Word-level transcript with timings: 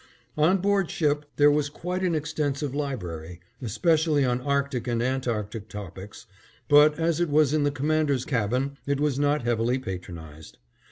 On 0.35 0.57
board 0.57 0.89
ship 0.89 1.25
there 1.35 1.51
was 1.51 1.69
quite 1.69 2.01
an 2.03 2.15
extensive 2.15 2.73
library, 2.73 3.39
especially 3.61 4.25
on 4.25 4.41
Arctic 4.41 4.87
and 4.87 4.99
Antarctic 4.99 5.69
topics, 5.69 6.25
but 6.67 6.97
as 6.97 7.19
it 7.19 7.29
was 7.29 7.53
in 7.53 7.65
the 7.65 7.69
Commander's 7.71 8.25
cabin 8.25 8.79
it 8.87 8.99
was 8.99 9.19
not 9.19 9.43
heavily 9.43 9.77
patronized. 9.77 10.57